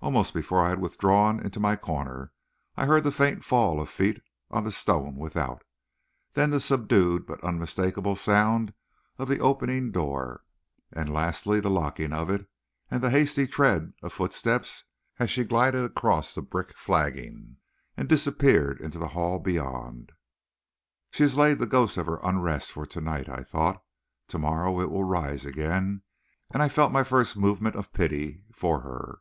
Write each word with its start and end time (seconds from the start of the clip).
Almost 0.00 0.32
before 0.32 0.64
I 0.64 0.68
had 0.68 0.80
withdrawn 0.80 1.40
into 1.40 1.58
my 1.58 1.74
corner 1.74 2.32
I 2.76 2.86
heard 2.86 3.02
the 3.02 3.10
faint 3.10 3.42
fall 3.42 3.80
of 3.80 3.90
feet 3.90 4.22
on 4.48 4.62
the 4.62 4.70
stone 4.70 5.16
without, 5.16 5.64
then 6.34 6.50
the 6.50 6.60
subdued 6.60 7.26
but 7.26 7.42
unmistakable 7.42 8.14
sound 8.14 8.72
of 9.18 9.26
the 9.26 9.40
opening 9.40 9.90
door, 9.90 10.44
and 10.92 11.12
lastly 11.12 11.58
the 11.58 11.68
locking 11.68 12.12
of 12.12 12.30
it 12.30 12.48
and 12.88 13.02
the 13.02 13.10
hasty 13.10 13.48
tread 13.48 13.92
of 14.00 14.12
footsteps 14.12 14.84
as 15.18 15.30
she 15.32 15.42
glided 15.42 15.84
across 15.84 16.32
the 16.32 16.42
brick 16.42 16.78
flagging 16.78 17.56
and 17.96 18.08
disappeared 18.08 18.80
into 18.80 19.00
the 19.00 19.08
hall 19.08 19.40
beyond. 19.40 20.12
"She 21.10 21.24
has 21.24 21.36
laid 21.36 21.58
the 21.58 21.66
ghost 21.66 21.96
of 21.96 22.06
her 22.06 22.20
unrest 22.22 22.70
for 22.70 22.86
to 22.86 23.00
night," 23.00 23.26
thought 23.48 23.76
I. 23.76 23.80
"To 24.28 24.38
morrow 24.38 24.80
it 24.80 24.92
will 24.92 25.04
rise 25.04 25.44
again." 25.44 26.02
And 26.54 26.62
I 26.62 26.68
felt 26.68 26.92
my 26.92 27.02
first 27.02 27.36
movement 27.36 27.74
of 27.74 27.92
pity 27.92 28.44
for 28.54 28.82
her. 28.82 29.18